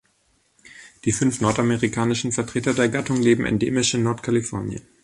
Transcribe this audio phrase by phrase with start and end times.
[1.05, 4.81] Die fünf nordamerikanischen Vertreter der Gattung leben endemisch in Nordkalifornien.